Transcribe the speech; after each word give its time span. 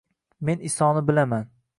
Men 0.49 0.63
Isoni 0.69 1.03
bilaman 1.11 1.47